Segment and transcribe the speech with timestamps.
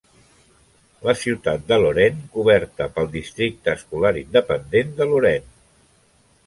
[1.07, 5.57] La ciutat de Loraine coberta pel districte escolar independent de Loraine.